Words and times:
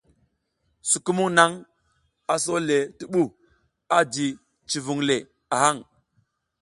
Sukumung 0.89 1.31
nang 1.37 1.53
aso 2.33 2.55
le 2.67 2.77
ti 2.97 3.03
bu, 3.11 3.23
a 3.97 3.99
ji 4.13 4.27
civing 4.69 5.01
le 5.09 5.17
a 5.53 5.55
hang. 5.63 5.79